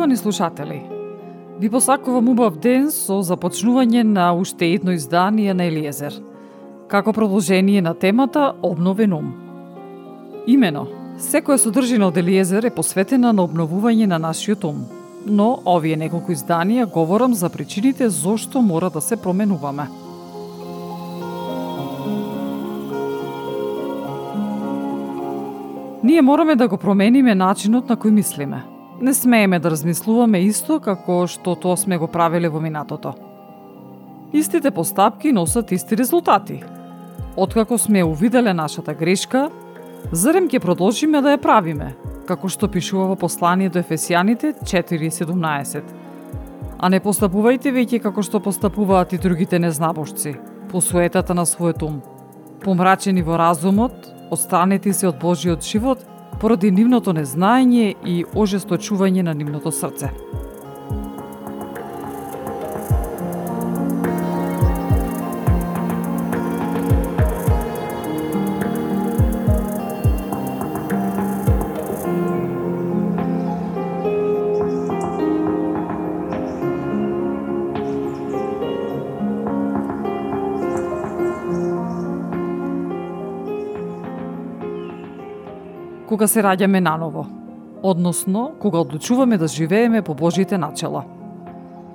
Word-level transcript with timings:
Почитувани 0.00 0.16
слушатели, 0.16 0.82
ви 1.60 1.70
посакувам 1.70 2.28
убав 2.32 2.54
ден 2.56 2.86
со 2.88 3.18
започнување 3.20 4.00
на 4.00 4.30
уште 4.32 4.70
едно 4.72 4.94
издание 4.96 5.52
на 5.52 5.66
Елиезер, 5.68 6.14
како 6.88 7.12
продолжение 7.12 7.82
на 7.84 7.92
темата 7.92 8.54
Обновен 8.62 9.12
ум. 9.12 9.28
Имено, 10.48 10.86
секоја 11.20 11.60
содржина 11.60 12.08
од 12.08 12.16
Елиезер 12.16 12.64
е 12.64 12.72
посветена 12.72 13.34
на 13.36 13.44
обновување 13.44 14.08
на 14.08 14.16
нашиот 14.24 14.64
ум, 14.64 14.80
но 15.26 15.50
овие 15.68 16.00
неколку 16.00 16.32
изданија 16.32 16.88
говорам 16.88 17.36
за 17.36 17.52
причините 17.52 18.08
зошто 18.08 18.64
мора 18.64 18.88
да 18.88 19.04
се 19.04 19.20
променуваме. 19.20 19.88
Ние 26.02 26.22
мораме 26.22 26.56
да 26.56 26.68
го 26.68 26.76
промениме 26.78 27.34
начинот 27.34 27.88
на 27.88 28.00
кој 28.00 28.16
мислиме– 28.16 28.64
не 29.00 29.14
смееме 29.14 29.58
да 29.58 29.70
размислуваме 29.70 30.42
исто 30.44 30.80
како 30.80 31.24
што 31.26 31.56
тоа 31.56 31.76
сме 31.76 31.98
го 31.98 32.08
правеле 32.08 32.48
во 32.48 32.60
минатото. 32.60 33.14
Истите 34.32 34.70
постапки 34.70 35.32
носат 35.32 35.72
исти 35.72 35.96
резултати. 35.96 36.62
Откако 37.36 37.78
сме 37.78 38.04
увиделе 38.04 38.52
нашата 38.54 38.94
грешка, 38.94 39.48
зарем 40.12 40.48
ќе 40.48 40.60
продолжиме 40.60 41.22
да 41.22 41.34
ја 41.34 41.40
правиме, 41.40 41.94
како 42.28 42.48
што 42.48 42.68
пишува 42.68 43.08
во 43.10 43.16
послание 43.16 43.70
до 43.70 43.80
Ефесијаните 43.80 44.54
4.17. 44.62 45.82
А 46.80 46.88
не 46.88 47.00
постапувајте 47.00 47.72
веќе 47.72 48.02
како 48.02 48.22
што 48.22 48.40
постапуваат 48.40 49.12
и 49.12 49.18
другите 49.18 49.58
незнабошци, 49.58 50.36
по 50.70 50.80
суетата 50.80 51.34
на 51.34 51.44
својот 51.48 51.82
ум. 51.82 52.00
Помрачени 52.60 53.22
во 53.22 53.36
разумот, 53.40 54.12
отстранете 54.30 54.92
се 54.92 55.08
од 55.08 55.18
Божиот 55.18 55.64
живот 55.64 56.06
поради 56.40 56.70
нивното 56.72 57.12
незнаење 57.12 57.94
и 58.04 58.22
ожесточување 58.34 59.22
на 59.22 59.34
нивното 59.36 59.70
срце. 59.70 60.08
Кога 86.20 86.28
се 86.28 86.42
раѓаме 86.44 86.80
наново, 86.84 87.22
односно 87.82 88.52
кога 88.60 88.78
одлучуваме 88.78 89.38
да 89.38 89.46
живееме 89.48 90.02
по 90.02 90.14
Божите 90.14 90.58
начела. 90.58 91.00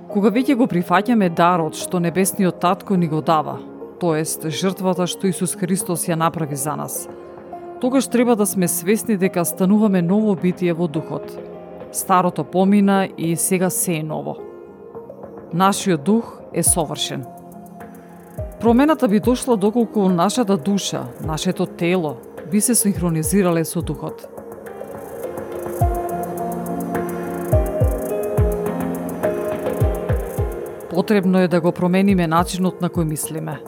Кога 0.09 0.31
веќе 0.33 0.55
го 0.57 0.65
прифаќаме 0.65 1.27
дарот 1.29 1.77
што 1.77 2.01
небесниот 2.01 2.57
татко 2.57 2.97
ни 2.97 3.05
го 3.05 3.21
дава, 3.21 3.59
тоест 4.01 4.47
жртвата 4.49 5.05
што 5.05 5.29
Исус 5.29 5.53
Христос 5.53 6.07
ја 6.09 6.17
направи 6.17 6.57
за 6.57 6.73
нас, 6.73 7.05
тогаш 7.81 8.07
треба 8.07 8.33
да 8.35 8.49
сме 8.49 8.67
свесни 8.67 9.13
дека 9.13 9.45
стануваме 9.45 10.01
ново 10.01 10.33
битие 10.33 10.73
во 10.73 10.87
духот. 10.87 11.37
Старото 11.91 12.43
помина 12.43 13.07
и 13.17 13.35
сега 13.35 13.69
се 13.69 14.01
е 14.01 14.03
ново. 14.03 14.37
Нашиот 15.53 16.03
дух 16.03 16.41
е 16.53 16.63
совршен. 16.63 17.34
Промената 18.65 19.07
би 19.07 19.19
дошла 19.19 19.57
доколку 19.57 20.09
нашата 20.09 20.57
душа, 20.57 21.03
нашето 21.25 21.65
тело, 21.65 22.17
би 22.51 22.61
се 22.61 22.75
синхронизирале 22.75 23.65
со 23.65 23.81
духот. 23.81 24.27
Потребно 30.89 31.39
е 31.39 31.47
да 31.47 31.61
го 31.61 31.71
промениме 31.71 32.27
начинот 32.27 32.81
на 32.81 32.89
кој 32.89 33.05
мислиме. 33.05 33.61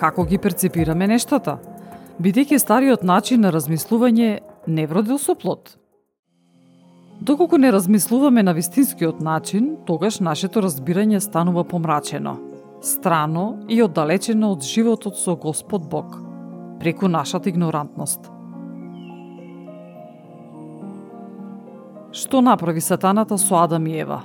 Како 0.00 0.24
ги 0.24 0.40
перцепираме 0.40 1.12
нештата? 1.12 1.58
Бидејќи 2.16 2.56
стариот 2.56 3.04
начин 3.04 3.44
на 3.44 3.52
размислување 3.52 4.40
не 4.66 4.86
вродил 4.86 5.20
со 5.20 5.36
плод. 5.36 5.76
Доколку 7.20 7.60
не 7.60 7.72
размислуваме 7.72 8.42
на 8.42 8.56
вистинскиот 8.56 9.20
начин, 9.20 9.76
тогаш 9.84 10.20
нашето 10.20 10.64
разбирање 10.64 11.20
станува 11.20 11.68
помрачено, 11.68 12.47
страно 12.80 13.58
и 13.68 13.82
оддалечено 13.82 14.52
од 14.52 14.62
животот 14.62 15.18
со 15.18 15.36
Господ 15.36 15.88
Бог– 15.88 16.22
преку 16.80 17.08
нашата 17.08 17.48
игнорантност. 17.48 18.30
Што 22.12 22.40
направи 22.40 22.80
сатаната 22.80 23.38
со 23.38 23.62
Адам 23.62 23.86
и 23.86 23.98
Ева? 24.00 24.22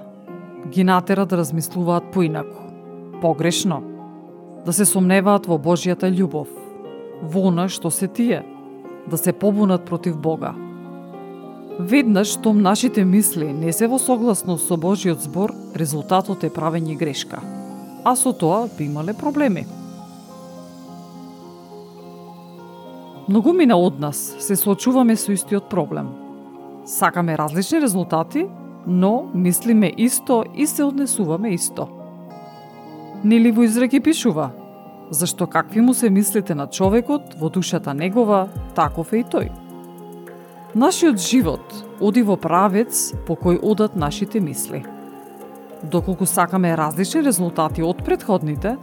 Ги 0.69 0.83
натера 0.83 1.25
да 1.25 1.37
размислуваат 1.37 2.11
поинаку, 2.11 2.63
погрешно, 3.21 3.83
да 4.65 4.73
се 4.73 4.85
сомневаат 4.85 5.47
во 5.47 5.57
Божијата 5.57 6.07
љубов, 6.07 6.47
во 7.21 7.47
она 7.49 7.67
што 7.67 7.91
се 7.91 8.07
тие, 8.07 8.45
да 9.07 9.17
се 9.17 9.33
побунат 9.33 9.85
против 9.85 10.17
Бога. 10.17 10.53
Веднаш 11.79 12.37
штом 12.37 12.61
нашите 12.61 13.03
мисли 13.03 13.51
не 13.53 13.73
се 13.73 13.87
во 13.87 13.99
согласност 13.99 14.67
со 14.67 14.77
Божиот 14.77 15.21
збор, 15.21 15.51
резултатот 15.75 16.43
е 16.43 16.53
правење 16.53 16.95
грешка. 16.95 17.41
А 18.03 18.15
со 18.15 18.33
тоа 18.33 18.67
би 18.77 18.85
имале 18.85 19.13
проблеми. 19.13 19.65
Многумина 23.27 23.77
од 23.79 23.99
нас 23.99 24.17
се 24.39 24.55
соочуваме 24.59 25.15
со 25.15 25.31
истиот 25.31 25.69
проблем. 25.69 26.09
Сакаме 26.85 27.37
различни 27.37 27.79
резултати, 27.81 28.47
но 28.87 29.29
мислиме 29.33 29.93
исто 29.97 30.43
и 30.55 30.67
се 30.67 30.83
однесуваме 30.83 31.53
исто. 31.53 31.87
Нели 33.23 33.51
во 33.51 33.63
изреки 33.63 33.99
пишува, 33.99 34.49
зашто 35.09 35.47
какви 35.47 35.81
му 35.81 35.93
се 35.93 36.09
мислите 36.09 36.55
на 36.55 36.67
човекот, 36.67 37.21
во 37.39 37.49
душата 37.49 37.93
негова, 37.93 38.49
таков 38.75 39.13
е 39.13 39.17
и 39.17 39.23
тој. 39.23 39.49
Нашиот 40.75 41.17
живот 41.17 41.63
оди 42.01 42.23
во 42.23 42.35
правец 42.35 43.13
по 43.27 43.39
кој 43.39 43.61
одат 43.63 43.95
нашите 43.95 44.39
мисли. 44.39 44.83
Доколку 45.83 46.25
сакаме 46.25 46.77
различни 46.77 47.23
резултати 47.23 47.83
од 47.83 48.03
предходните, 48.05 48.77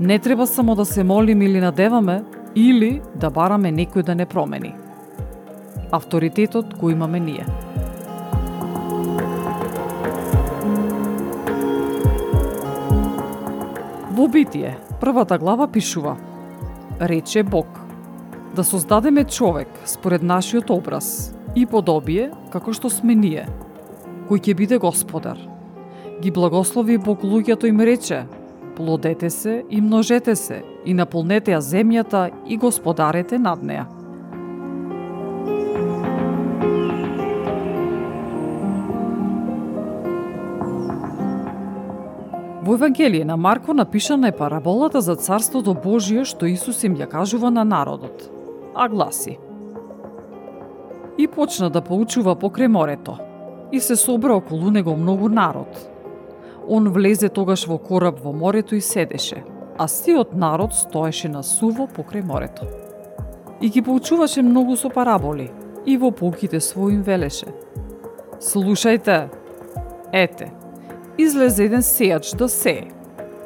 не 0.00 0.18
треба 0.18 0.46
само 0.46 0.74
да 0.74 0.84
се 0.84 1.04
молиме 1.04 1.44
или 1.44 1.60
надеваме, 1.60 2.24
или 2.54 3.02
да 3.14 3.30
бараме 3.30 3.72
некој 3.72 4.02
да 4.02 4.14
не 4.14 4.26
промени. 4.26 4.74
Авторитетот 5.90 6.74
го 6.78 6.90
имаме 6.90 7.20
ние. 7.20 7.46
Во 14.16 14.28
Битие, 14.28 14.78
првата 15.00 15.38
глава 15.38 15.66
пишува 15.68 16.16
Рече 17.00 17.42
Бог 17.42 17.66
да 18.54 18.64
создадеме 18.64 19.24
човек 19.24 19.68
според 19.84 20.22
нашиот 20.22 20.70
образ 20.70 21.34
и 21.54 21.66
подобие 21.66 22.30
како 22.52 22.72
што 22.72 22.88
сме 22.88 23.14
ние, 23.14 23.44
кој 24.30 24.40
ќе 24.40 24.54
биде 24.56 24.78
господар. 24.78 25.55
Ги 26.22 26.30
благослови 26.30 26.96
Бог 26.98 27.20
луѓето 27.22 27.68
им 27.68 27.80
рече, 27.80 28.24
плодете 28.76 29.30
се 29.30 29.64
и 29.70 29.80
множете 29.80 30.36
се 30.36 30.62
и 30.84 30.94
наполнете 30.94 31.52
ја 31.52 31.60
земјата 31.60 32.30
и 32.48 32.56
господарете 32.56 33.38
над 33.38 33.62
неа. 33.62 33.84
Во 42.64 42.74
Евангелие 42.74 43.24
на 43.24 43.36
Марко 43.36 43.74
напишана 43.74 44.28
е 44.28 44.32
параболата 44.32 45.00
за 45.00 45.16
Царството 45.16 45.74
Божие 45.74 46.24
што 46.24 46.48
Исус 46.48 46.80
им 46.84 46.96
ја 46.96 47.06
кажува 47.12 47.50
на 47.50 47.64
народот, 47.64 48.24
а 48.74 48.88
гласи 48.88 49.36
И 51.18 51.28
почна 51.28 51.70
да 51.70 51.80
поучува 51.80 52.36
покрај 52.36 52.66
морето, 52.66 53.18
и 53.72 53.80
се 53.80 53.96
собра 53.96 54.34
околу 54.34 54.70
него 54.70 54.96
многу 54.96 55.28
народ, 55.28 55.95
Он 56.68 56.88
влезе 56.90 57.28
тогаш 57.28 57.66
во 57.66 57.78
кораб 57.78 58.20
во 58.20 58.32
морето 58.32 58.74
и 58.74 58.80
седеше, 58.80 59.44
а 59.78 59.88
сиот 59.88 60.34
народ 60.34 60.74
стоеше 60.74 61.28
на 61.28 61.42
суво 61.42 61.86
покрај 61.86 62.24
морето. 62.24 62.66
и 63.60 63.68
ги 63.68 63.82
поучуваше 63.82 64.42
многу 64.42 64.76
со 64.76 64.90
параболи 64.90 65.50
и 65.86 65.96
во 65.96 66.10
поуките 66.10 66.60
своим 66.60 67.02
велеше. 67.02 67.46
Слушајте, 68.40 69.28
ете, 70.12 70.52
излезе 71.18 71.64
еден 71.64 71.80
сејач 71.80 72.36
да 72.36 72.48
сее. 72.48 72.92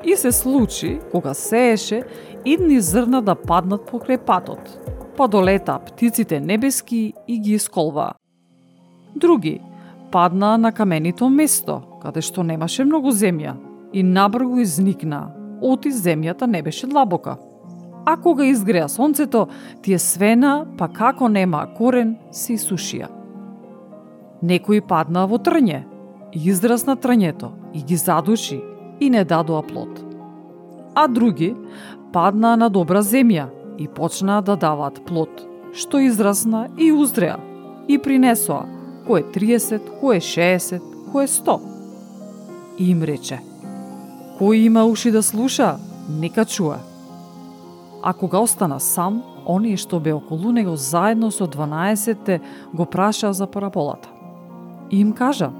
И 0.05 0.17
се 0.17 0.33
случи, 0.33 1.01
кога 1.13 1.35
сееше, 1.35 2.03
идни 2.45 2.81
зрна 2.81 3.21
да 3.23 3.35
паднат 3.35 3.87
покрај 3.91 4.19
патот, 4.19 4.61
па 5.17 5.29
долета 5.29 5.79
птиците 5.79 6.41
небески 6.41 7.13
и 7.29 7.39
ги 7.39 7.55
исколваа. 7.55 8.15
Други 9.15 9.61
паднаа 10.13 10.59
на 10.59 10.73
каменито 10.73 11.29
место, 11.29 11.83
каде 12.03 12.23
што 12.25 12.43
немаше 12.43 12.85
многу 12.85 13.13
земја, 13.13 13.57
и 13.93 14.03
набргу 14.03 14.61
изникна, 14.63 15.31
оти 15.61 15.93
земјата 15.93 16.47
не 16.47 16.63
беше 16.63 16.87
длабока. 16.87 17.37
А 18.07 18.17
кога 18.17 18.45
изгреа 18.45 18.89
сонцето, 18.89 19.49
тие 19.83 19.99
свена, 19.99 20.67
па 20.79 20.89
како 20.89 21.29
нема 21.29 21.67
корен, 21.77 22.17
се 22.33 22.55
исушија. 22.57 23.09
Некои 24.43 24.81
паднаа 24.81 25.29
во 25.29 25.39
трње, 25.39 25.85
израсна 26.33 26.97
трњето 26.97 27.51
и 27.75 27.83
ги 27.83 27.97
задуши 27.97 28.61
и 29.01 29.11
не 29.11 29.25
дадоа 29.25 29.63
плод. 29.63 30.01
А 30.95 31.07
други 31.09 31.55
паднаа 32.13 32.57
на 32.57 32.71
добра 32.71 33.03
земја 33.03 33.51
и 33.79 33.89
почнаа 33.89 34.41
да 34.43 34.57
даваат 34.57 35.05
плод, 35.07 35.45
што 35.73 36.01
израсна 36.01 36.69
и 36.79 36.91
узреа, 36.93 37.37
и 37.89 37.99
принесоа, 37.99 38.65
кој 39.07 39.29
30, 39.35 39.93
кој 40.01 40.25
60, 40.25 40.89
кој 41.13 41.29
100. 41.29 41.70
И 42.81 42.91
им 42.91 43.03
рече, 43.05 43.43
кој 44.41 44.65
има 44.67 44.87
уши 44.89 45.11
да 45.13 45.21
слуша, 45.23 45.77
нека 46.09 46.47
чуе. 46.49 46.79
А 48.03 48.13
кога 48.17 48.41
остана 48.41 48.81
сам, 48.81 49.21
оние 49.45 49.77
што 49.77 50.01
бе 50.01 50.15
околу 50.17 50.53
него 50.57 50.77
заедно 50.77 51.29
со 51.31 51.45
12 51.45 52.41
го 52.73 52.87
прашаа 52.87 53.33
за 53.37 53.47
параболата. 53.47 54.09
И 54.91 55.01
им 55.01 55.13
кажа, 55.13 55.51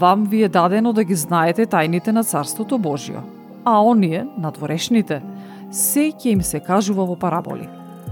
Вам 0.00 0.24
ви 0.24 0.42
е 0.42 0.48
дадено 0.48 0.92
да 0.92 1.04
ги 1.04 1.14
знаете 1.14 1.66
тајните 1.66 2.14
на 2.14 2.24
Царството 2.24 2.78
Божио, 2.78 3.20
а 3.64 3.82
оние, 3.84 4.26
надворешните, 4.38 5.22
се 5.70 6.10
ќе 6.10 6.26
им 6.32 6.42
се 6.42 6.60
кажува 6.60 7.04
во 7.04 7.16
параболи, 7.16 7.68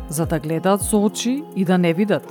за 0.08 0.26
да 0.26 0.38
гледаат 0.38 0.82
со 0.82 1.00
очи 1.00 1.42
и 1.56 1.64
да 1.64 1.78
не 1.78 1.94
видат, 1.94 2.26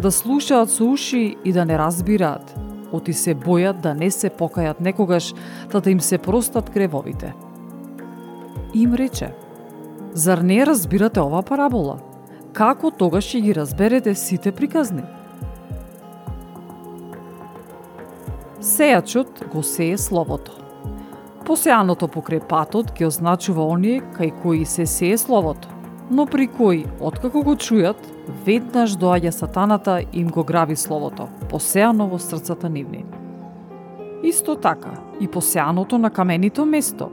да 0.00 0.10
слушаат 0.10 0.70
со 0.70 0.84
уши 0.84 1.36
и 1.44 1.52
да 1.52 1.64
не 1.64 1.78
разбираат, 1.78 2.56
оти 2.92 3.12
се 3.12 3.34
бојат 3.34 3.80
да 3.82 3.94
не 3.94 4.10
се 4.10 4.30
покајат 4.30 4.80
некогаш, 4.80 5.34
та 5.72 5.80
да 5.80 5.90
им 5.90 6.00
се 6.00 6.18
простат 6.18 6.70
кревовите. 6.70 7.34
Им 8.74 8.94
рече, 8.94 9.32
зар 10.12 10.38
не 10.38 10.66
разбирате 10.66 11.20
ова 11.20 11.42
парабола? 11.42 11.98
Како 12.52 12.90
тогаш 12.90 13.28
ќе 13.34 13.40
ги 13.42 13.54
разберете 13.54 14.14
сите 14.14 14.52
приказни? 14.52 15.04
Сејачот 18.60 19.44
го 19.52 19.62
сее 19.62 19.98
словото. 20.00 20.56
Посеаното 21.46 22.08
покрај 22.10 22.40
патот 22.48 22.94
ги 22.96 23.06
означува 23.06 23.66
оние 23.68 24.00
кај 24.16 24.32
кои 24.42 24.64
се 24.64 24.86
сее 24.86 25.18
словото, 25.20 25.68
но 26.10 26.26
при 26.26 26.46
кои, 26.46 26.86
откако 27.00 27.42
го 27.42 27.56
чујат, 27.56 27.98
веднаш 28.46 28.96
доаѓа 28.96 29.30
сатаната 29.30 30.00
и 30.00 30.20
им 30.20 30.28
го 30.28 30.44
граби 30.44 30.76
словото, 30.76 31.28
посеано 31.48 32.06
во 32.06 32.18
срцата 32.18 32.68
нивни. 32.68 33.04
Исто 34.22 34.54
така, 34.54 34.94
и 35.20 35.28
посеаното 35.28 35.98
на 35.98 36.10
каменито 36.10 36.66
место 36.66 37.10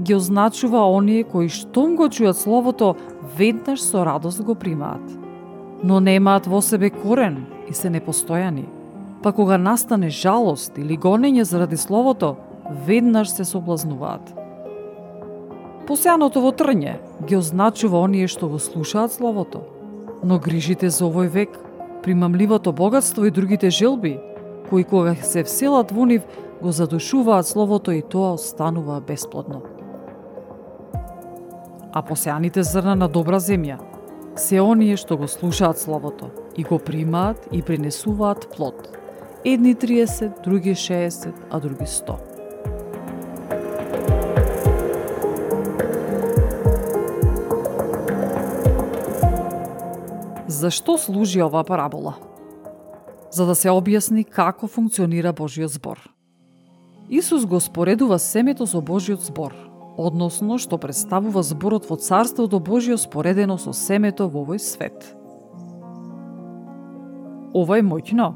ги 0.00 0.14
означува 0.14 0.90
оние 0.90 1.24
кои 1.24 1.48
штом 1.48 1.96
го 1.96 2.08
чујат 2.08 2.36
словото, 2.36 2.94
веднаш 3.36 3.82
со 3.82 4.04
радост 4.04 4.42
го 4.42 4.54
примаат. 4.54 5.18
Но 5.84 6.00
немаат 6.00 6.46
во 6.46 6.62
себе 6.62 6.90
корен 6.90 7.46
и 7.68 7.74
се 7.74 7.90
непостојани– 7.90 8.64
па 9.24 9.32
кога 9.32 9.56
настане 9.56 10.10
жалост 10.12 10.76
или 10.76 10.98
гонење 11.00 11.46
заради 11.48 11.78
словото, 11.80 12.34
веднаш 12.86 13.30
се 13.32 13.44
соблазнуваат. 13.48 14.34
Посеаното 15.86 16.40
во 16.40 16.52
трње 16.52 16.96
ги 17.28 17.36
означува 17.36 18.00
оние 18.00 18.28
што 18.28 18.48
го 18.48 18.58
слушаат 18.58 19.12
словото, 19.12 19.60
но 20.24 20.38
грижите 20.38 20.88
за 20.90 21.04
овој 21.08 21.28
век, 21.28 21.58
примамливото 22.02 22.72
богатство 22.72 23.24
и 23.24 23.30
другите 23.30 23.70
желби, 23.70 24.18
кои 24.70 24.84
кога 24.84 25.14
се 25.14 25.44
вселат 25.44 25.92
во 25.92 26.06
нив, 26.08 26.22
го 26.62 26.72
задушуваат 26.72 27.46
словото 27.46 27.92
и 27.92 28.02
тоа 28.02 28.32
останува 28.32 29.00
бесплодно. 29.00 29.62
А 31.92 32.02
посеаните 32.02 32.62
зрна 32.62 32.94
на 32.94 33.08
добра 33.08 33.40
земја, 33.40 33.78
се 34.36 34.60
оние 34.60 34.96
што 34.96 35.16
го 35.16 35.28
слушаат 35.28 35.78
словото 35.78 36.30
и 36.56 36.64
го 36.64 36.78
примаат 36.78 37.48
и 37.52 37.62
принесуваат 37.62 38.48
плод– 38.56 38.88
Едни 39.46 39.74
30, 39.74 40.42
други 40.44 40.74
60, 40.74 41.32
а 41.50 41.60
други 41.60 41.84
100. 41.84 42.33
За 50.64 50.70
што 50.72 50.94
служи 50.96 51.42
оваа 51.44 51.60
парабола? 51.60 52.14
За 53.28 53.44
да 53.44 53.52
се 53.52 53.68
објасни 53.68 54.22
како 54.24 54.64
функционира 54.64 55.34
Божиот 55.36 55.74
збор. 55.74 55.98
Исус 57.10 57.44
го 57.44 57.60
споредува 57.60 58.16
семето 58.18 58.64
со 58.64 58.80
Божиот 58.80 59.20
збор, 59.20 59.52
односно 60.00 60.56
што 60.56 60.80
представува 60.80 61.44
зборот 61.44 61.84
во 61.90 62.00
Царството 62.00 62.62
Божио 62.64 62.96
споредено 62.96 63.58
со 63.60 63.76
семето 63.76 64.24
во 64.24 64.46
овој 64.46 64.56
свет. 64.56 65.04
Ова 67.52 67.76
е 67.76 67.84
моќно, 67.84 68.32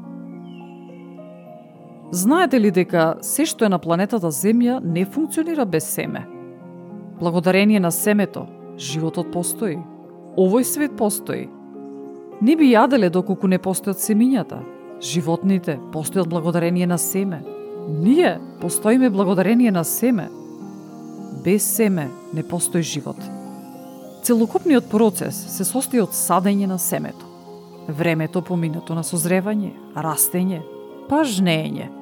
Знаете 2.11 2.59
ли 2.59 2.69
дека 2.69 3.17
се 3.25 3.49
што 3.49 3.65
е 3.65 3.73
на 3.73 3.81
планетата 3.81 4.29
Земја 4.29 4.83
не 4.85 5.05
функционира 5.05 5.65
без 5.65 5.89
семе? 5.89 6.27
Благодарение 7.19 7.79
на 7.79 7.89
семето, 7.91 8.45
животот 8.77 9.33
постои. 9.33 9.81
Овој 10.37 10.61
свет 10.61 10.93
постои. 10.93 11.49
Не 12.41 12.55
би 12.55 12.71
јаделе 12.71 13.09
доколку 13.09 13.47
не 13.47 13.59
постојат 13.59 13.99
семињата. 13.99 14.61
Животните 15.01 15.77
постојат 15.93 16.27
благодарение 16.27 16.87
на 16.87 16.97
семе. 16.97 17.41
Ние 17.89 18.39
постоиме 18.61 19.09
благодарение 19.09 19.71
на 19.71 19.83
семе. 19.83 20.29
Без 21.43 21.63
семе 21.63 22.09
не 22.33 22.43
постои 22.43 22.81
живот. 22.81 23.17
Целокупниот 24.23 24.89
процес 24.91 25.35
се 25.35 25.63
состои 25.63 26.01
од 26.01 26.15
садење 26.15 26.67
на 26.67 26.79
семето. 26.79 27.25
Времето 27.87 28.41
поминато 28.41 28.95
на 28.95 29.03
созревање, 29.03 29.71
растење, 29.95 30.61
па 31.09 31.23
жнење– 31.25 31.89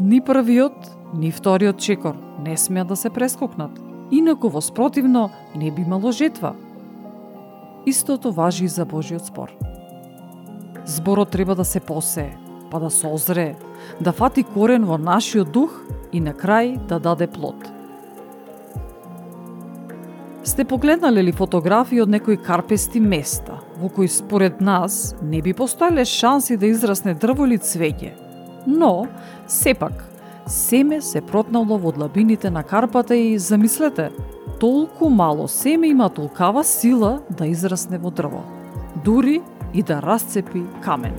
Ни 0.00 0.22
првиот, 0.24 0.86
ни 1.20 1.28
вториот 1.28 1.76
чекор 1.76 2.14
не 2.40 2.56
смеат 2.56 2.88
да 2.88 2.96
се 2.96 3.10
прескокнат, 3.12 3.70
инаку 4.10 4.48
во 4.48 4.62
спротивно 4.64 5.28
не 5.54 5.70
би 5.70 5.82
имало 5.82 6.12
жетва. 6.12 6.54
Истото 7.86 8.32
важи 8.32 8.64
и 8.64 8.68
за 8.68 8.84
Божиот 8.84 9.26
спор. 9.26 9.52
Зборот 10.86 11.30
треба 11.30 11.54
да 11.54 11.64
се 11.64 11.80
посее, 11.80 12.36
па 12.70 12.80
да 12.80 12.90
созре, 12.90 13.56
да 14.00 14.12
фати 14.12 14.42
корен 14.42 14.84
во 14.84 14.98
нашиот 14.98 15.50
дух 15.52 15.82
и 16.12 16.20
на 16.20 16.32
крај 16.32 16.76
да 16.86 16.98
даде 16.98 17.26
плод. 17.26 17.56
Сте 20.44 20.64
погледнале 20.64 21.22
ли 21.22 21.32
фотографии 21.32 22.00
од 22.00 22.08
некои 22.08 22.36
карпести 22.36 23.00
места, 23.00 23.60
во 23.76 23.88
кои 23.88 24.08
според 24.08 24.60
нас 24.60 25.14
не 25.22 25.42
би 25.42 25.52
постоеле 25.52 26.04
шанси 26.04 26.56
да 26.56 26.66
израсне 26.66 27.14
дрво 27.14 27.46
или 27.46 27.58
цвеќе, 27.58 28.12
Но, 28.66 29.06
сепак, 29.46 30.04
семе 30.46 31.00
се 31.00 31.20
протнало 31.20 31.78
во 31.78 31.92
длабините 31.92 32.50
на 32.50 32.62
карпата 32.62 33.16
и 33.16 33.38
замислете, 33.38 34.10
толку 34.60 35.08
мало 35.08 35.48
семе 35.48 35.88
има 35.88 36.08
толкава 36.08 36.64
сила 36.64 37.22
да 37.38 37.46
израсне 37.46 37.98
во 37.98 38.10
дрво, 38.10 38.44
дури 39.04 39.40
и 39.74 39.82
да 39.82 40.02
расцепи 40.02 40.60
камен. 40.84 41.16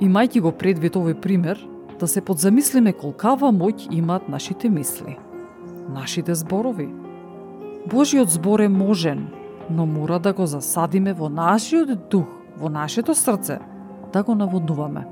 Имајќи 0.00 0.40
го 0.44 0.52
предвид 0.52 0.96
овој 0.96 1.16
пример, 1.20 1.56
да 2.00 2.08
се 2.08 2.20
подзамислиме 2.20 2.92
колкава 2.92 3.48
моќ 3.52 3.88
имаат 3.96 4.28
нашите 4.28 4.68
мисли, 4.68 5.16
нашите 5.88 6.34
зборови, 6.34 6.88
Божиот 7.88 8.28
збор 8.28 8.60
е 8.60 8.68
можен, 8.68 9.28
но 9.70 9.86
мора 9.86 10.18
да 10.18 10.32
го 10.32 10.46
засадиме 10.46 11.12
во 11.12 11.28
нашиот 11.28 12.10
дух, 12.10 12.28
во 12.60 12.68
нашето 12.68 13.14
срце, 13.14 13.58
да 14.12 14.22
го 14.22 14.34
наводнуваме. 14.34 15.06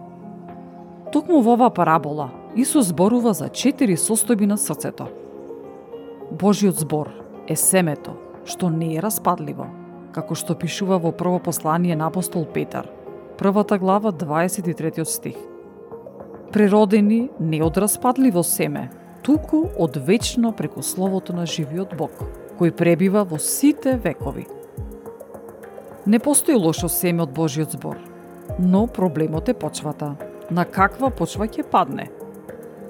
Токму 1.12 1.40
во 1.40 1.54
оваа 1.56 1.70
парабола, 1.70 2.30
Исус 2.56 2.90
зборува 2.90 3.32
за 3.32 3.48
четири 3.48 3.96
состојби 3.96 4.46
на 4.46 4.56
срцето. 4.58 5.08
Божиот 6.30 6.80
збор 6.80 7.08
е 7.48 7.56
семето, 7.56 8.16
што 8.44 8.68
не 8.68 8.96
е 8.96 9.02
распадливо, 9.04 9.68
како 10.12 10.34
што 10.34 10.56
пишува 10.58 10.98
во 10.98 11.12
прво 11.12 11.38
послание 11.38 11.96
на 11.96 12.08
апостол 12.08 12.44
Петар, 12.44 12.88
првата 13.38 13.78
глава, 13.78 14.12
23 14.12 15.04
стих. 15.04 15.36
Природени 16.52 17.28
не 17.40 17.62
од 17.62 17.78
распадливо 17.78 18.42
семе, 18.42 18.90
туку 19.22 19.68
од 19.78 19.96
вечно 19.96 20.52
преку 20.52 20.82
словото 20.82 21.32
на 21.32 21.46
живиот 21.46 21.96
Бог, 21.96 22.10
кој 22.58 22.72
пребива 22.72 23.24
во 23.24 23.38
сите 23.38 23.96
векови. 23.96 24.46
Не 26.06 26.18
постои 26.18 26.56
лошо 26.56 26.88
семе 26.88 27.22
од 27.22 27.32
Божиот 27.32 27.76
збор, 27.76 27.98
но 28.58 28.86
проблемот 28.86 29.48
е 29.48 29.54
почвата. 29.54 30.14
На 30.50 30.64
каква 30.64 31.10
почва 31.10 31.46
ќе 31.48 31.62
падне? 31.62 32.08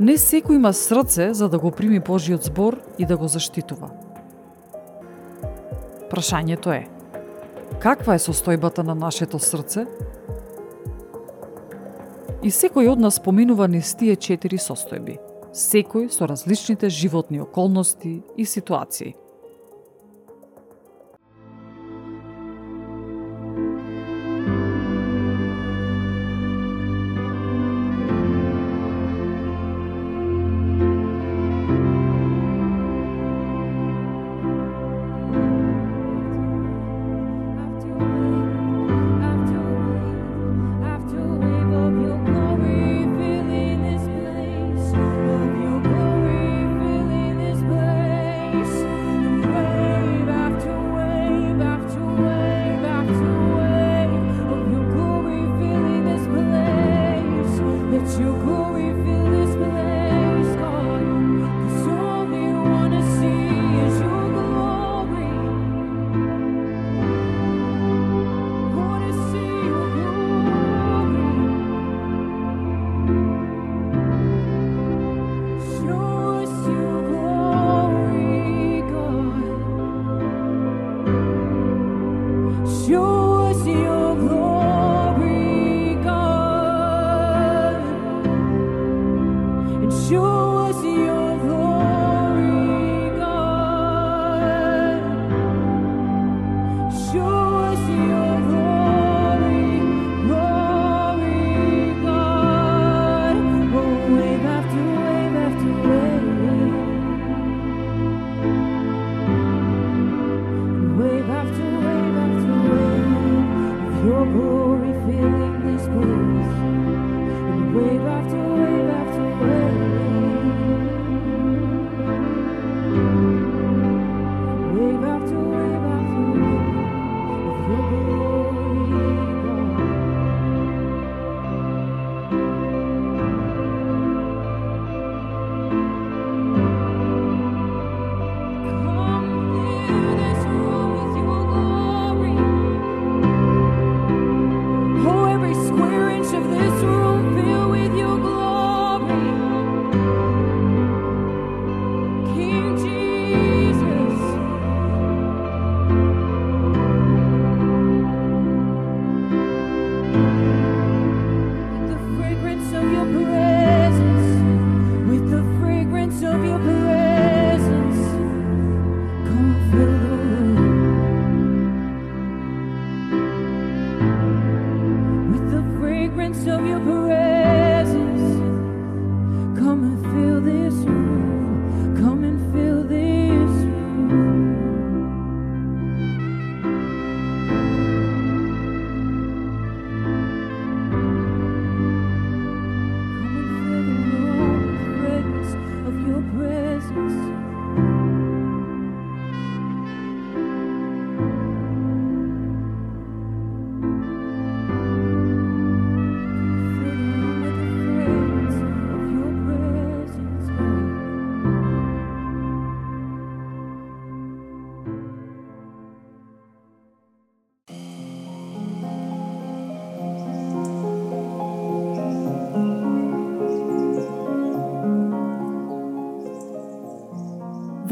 Не 0.00 0.14
секој 0.14 0.56
има 0.56 0.72
срце 0.72 1.32
за 1.34 1.48
да 1.48 1.58
го 1.58 1.70
прими 1.70 1.98
Божиот 2.00 2.44
збор 2.46 2.78
и 2.98 3.06
да 3.06 3.16
го 3.16 3.28
заштитува. 3.28 3.90
Прашањето 6.08 6.72
е, 6.72 6.86
каква 7.82 8.14
е 8.14 8.22
состојбата 8.22 8.86
на 8.86 8.94
нашето 8.94 9.38
срце? 9.38 9.86
И 12.42 12.50
секој 12.54 12.92
од 12.94 13.02
нас 13.02 13.18
поминува 13.18 13.66
низ 13.68 13.94
тие 13.98 14.16
четири 14.16 14.56
состојби, 14.62 15.18
секој 15.52 16.08
со 16.08 16.30
различните 16.30 16.88
животни 16.88 17.40
околности 17.40 18.22
и 18.36 18.46
ситуации– 18.46 19.14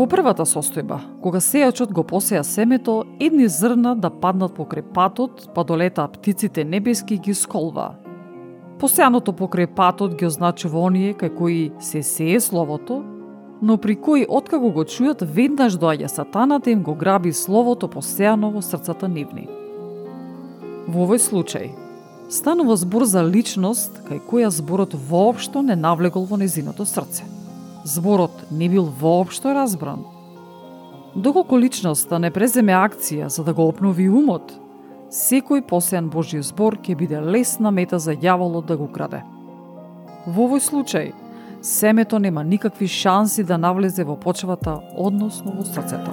Во 0.06 0.10
првата 0.12 0.44
состојба, 0.46 1.00
кога 1.18 1.40
сејачот 1.42 1.90
го 1.90 2.04
посеја 2.06 2.44
семето, 2.46 2.92
едни 3.18 3.48
зрна 3.50 3.96
да 3.98 4.06
паднат 4.06 4.52
покрај 4.54 4.84
патот, 4.94 5.48
па 5.50 5.64
долета 5.66 6.04
птиците 6.06 6.62
небески 6.62 7.16
ги 7.18 7.34
сколва. 7.34 7.88
Посеаното 8.78 9.34
покрај 9.34 9.66
патот 9.74 10.14
ги 10.14 10.28
означува 10.28 10.78
оние 10.78 11.16
кај 11.18 11.34
кои 11.34 11.58
се 11.82 12.04
сее 12.06 12.38
словото, 12.40 13.02
но 13.58 13.78
при 13.82 13.96
кои 13.98 14.22
откако 14.28 14.70
го 14.70 14.86
чујат 14.86 15.26
веднаш 15.26 15.74
доаѓа 15.74 16.06
сатаната 16.06 16.70
да 16.70 16.70
им 16.70 16.86
го 16.86 16.94
граби 16.94 17.32
словото 17.32 17.90
посеано 17.90 18.52
во 18.54 18.62
срцата 18.62 19.08
нивни. 19.10 19.48
Во 20.86 21.02
овој 21.02 21.18
случај, 21.18 21.72
станува 22.30 22.78
збор 22.78 23.10
за 23.10 23.26
личност 23.26 24.04
кај 24.06 24.22
која 24.22 24.54
зборот 24.54 24.94
воопшто 24.94 25.66
не 25.66 25.74
навлегол 25.74 26.30
во 26.30 26.38
незиното 26.38 26.86
срце 26.86 27.35
зборот 27.86 28.50
не 28.50 28.68
бил 28.68 28.84
воопшто 28.84 29.54
разбран. 29.54 30.04
Доколку 31.14 31.56
личноста 31.58 32.18
не 32.18 32.30
преземе 32.30 32.74
акција 32.74 33.28
за 33.30 33.44
да 33.46 33.54
го 33.54 33.68
обнови 33.70 34.08
умот, 34.10 34.52
секој 35.08 35.62
посеан 35.62 36.10
Божји 36.10 36.42
збор 36.42 36.76
ќе 36.82 36.96
биде 36.98 37.20
лесна 37.22 37.70
мета 37.70 37.98
за 38.02 38.12
јаволот 38.12 38.66
да 38.66 38.76
го 38.76 38.88
краде. 38.90 39.22
Во 40.26 40.48
овој 40.48 40.60
случај, 40.60 41.12
семето 41.62 42.18
нема 42.18 42.42
никакви 42.44 42.88
шанси 42.88 43.44
да 43.44 43.56
навлезе 43.56 44.04
во 44.04 44.16
почвата, 44.16 44.80
односно 44.96 45.54
во 45.54 45.64
срцето. 45.64 46.10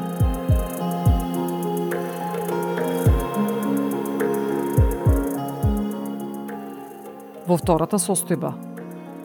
Во 7.47 7.57
втората 7.57 7.97
состојба, 7.99 8.53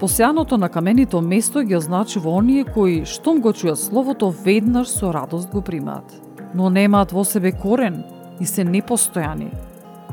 Посеаното 0.00 0.58
на 0.58 0.68
каменито 0.68 1.20
место 1.20 1.62
ги 1.62 1.76
означува 1.76 2.30
оние 2.30 2.64
кои, 2.64 3.02
штом 3.04 3.40
го 3.42 3.50
чујат 3.50 3.74
словото, 3.74 4.30
веднаш 4.30 4.88
со 4.94 5.10
радост 5.10 5.50
го 5.50 5.60
примаат. 5.60 6.06
Но 6.54 6.70
немаат 6.70 7.10
во 7.12 7.24
себе 7.24 7.50
корен 7.52 8.04
и 8.40 8.46
се 8.46 8.62
непостојани. 8.62 9.50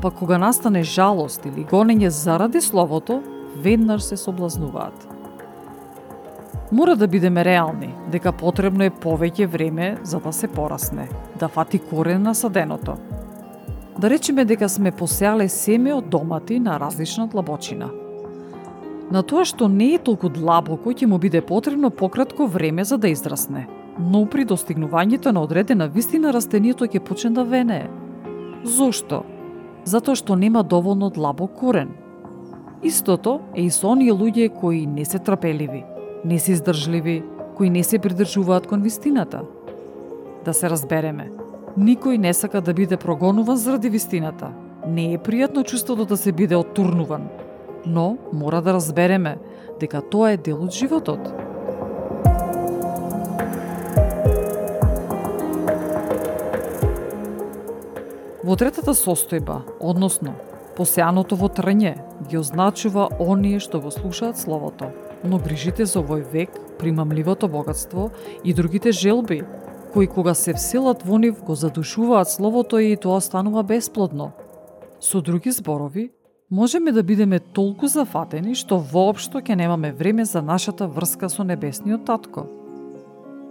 Па 0.01 0.10
кога 0.12 0.38
настане 0.42 0.82
жалост 0.84 1.46
или 1.46 1.65
гонење 1.70 2.10
заради 2.10 2.62
словото, 2.62 3.22
веднаш 3.62 4.04
се 4.04 4.18
соблазнуваат. 4.18 5.08
Мора 6.72 6.96
да 6.96 7.08
бидеме 7.08 7.46
реални, 7.46 7.94
дека 8.12 8.34
потребно 8.34 8.84
е 8.84 8.89
повеќе 8.89 9.46
време 9.46 9.98
за 10.04 10.20
да 10.20 10.34
се 10.34 10.48
порасне, 10.48 11.10
да 11.39 11.48
фати 11.48 11.80
корен 11.80 12.24
на 12.24 12.34
саденото. 12.36 12.98
Да 14.00 14.10
речеме 14.10 14.46
дека 14.46 14.70
сме 14.70 14.92
посеале 14.92 15.50
семе 15.50 15.94
од 15.94 16.10
домати 16.10 16.60
на 16.60 16.80
различна 16.80 17.27
длабочина. 17.27 17.89
На 19.12 19.22
тоа 19.22 19.46
што 19.46 19.68
не 19.70 19.94
е 19.96 20.00
толку 20.02 20.30
длабоко 20.34 20.90
ќе 20.90 21.06
му 21.06 21.20
биде 21.22 21.42
потребно 21.42 21.92
пократко 21.92 22.48
време 22.48 22.84
за 22.84 22.98
да 22.98 23.10
израсне, 23.10 23.68
но 24.00 24.26
при 24.26 24.46
достигнувањето 24.46 25.32
на 25.32 25.44
одредена 25.46 25.88
вистина 25.88 26.34
растението 26.34 26.86
ќе 26.86 27.00
почне 27.00 27.30
да 27.38 27.44
венее. 27.46 27.90
Зошто? 28.64 29.22
Затоа 29.86 30.16
што 30.18 30.36
нема 30.36 30.64
доволно 30.64 31.10
длабок 31.10 31.54
корен. 31.54 31.94
Истото 32.84 33.40
е 33.54 33.68
и 33.68 33.70
со 33.70 33.94
оние 33.94 34.12
луѓе 34.12 34.50
кои 34.50 34.86
не 34.86 35.06
се 35.06 35.20
трпеливи, 35.20 35.86
не 36.26 36.40
се 36.40 36.52
издржливи, 36.52 37.24
кои 37.56 37.70
не 37.70 37.84
се 37.84 38.00
придржуваат 38.00 38.68
кон 38.68 38.82
вистината. 38.82 39.46
Да 40.46 40.54
се 40.54 40.70
разбереме, 40.70 41.30
никој 41.78 42.18
не 42.18 42.34
сака 42.34 42.62
да 42.62 42.74
биде 42.74 42.98
прогонуван 42.98 43.58
заради 43.58 43.90
вистината. 43.90 44.50
Не 44.88 45.14
е 45.14 45.18
пријатно 45.18 45.64
чувството 45.64 46.06
да 46.06 46.18
се 46.18 46.32
биде 46.32 46.56
оттурнуван, 46.56 47.30
но 47.86 48.18
мора 48.34 48.62
да 48.62 48.74
разбереме 48.74 49.38
дека 49.80 50.01
тоа 50.01 50.32
е 50.34 50.38
дел 50.38 50.63
од 50.63 50.74
животот. 50.74 51.34
Во 58.46 58.54
третата 58.54 58.94
состојба, 58.94 59.63
односно, 59.82 60.36
посеаното 60.77 61.34
во 61.39 61.48
трње, 61.50 61.96
ги 62.30 62.38
означува 62.38 63.08
оние 63.20 63.60
што 63.60 63.80
го 63.82 63.89
слушаат 63.92 64.38
Словото, 64.38 64.92
но 65.24 65.39
грижите 65.42 65.86
за 65.89 66.04
овој 66.04 66.22
век, 66.32 66.51
примамливото 66.77 67.48
богатство 67.50 68.12
и 68.44 68.54
другите 68.54 68.92
желби, 68.92 69.42
кои 69.94 70.08
кога 70.08 70.34
се 70.34 70.54
вселат 70.54 71.01
во 71.01 71.18
нив 71.18 71.42
го 71.44 71.56
задушуваат 71.56 72.30
Словото 72.30 72.80
и 72.80 72.98
тоа 72.98 73.22
станува 73.22 73.63
бесплодно. 73.63 74.32
Со 75.00 75.22
други 75.22 75.51
зборови, 75.51 76.12
можеме 76.52 76.92
да 76.92 77.04
бидеме 77.04 77.40
толку 77.40 77.88
зафатени 77.88 78.56
што 78.56 78.78
воопшто 78.78 79.42
ќе 79.42 79.56
немаме 79.56 79.92
време 79.92 80.25
за 80.25 80.42
нашата 80.42 80.88
врска 80.88 81.30
со 81.30 81.44
Небесниот 81.44 82.06
Татко. 82.06 82.46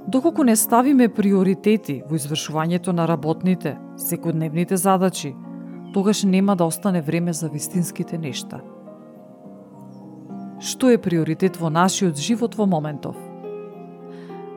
Доколку 0.08 0.44
не 0.44 0.56
ставиме 0.56 1.08
приоритети 1.08 2.02
во 2.08 2.16
извршувањето 2.16 2.92
на 2.92 3.08
работните, 3.08 3.78
секојдневните 3.96 4.74
задачи, 4.74 5.34
тогаш 5.94 6.22
нема 6.24 6.56
да 6.56 6.64
остане 6.64 7.02
време 7.02 7.32
за 7.32 7.48
вистинските 7.48 8.18
нешта. 8.18 8.60
Што 10.60 10.90
е 10.90 10.98
приоритет 10.98 11.56
во 11.56 11.70
нашиот 11.70 12.16
живот 12.16 12.54
во 12.54 12.66
моментов? 12.66 13.16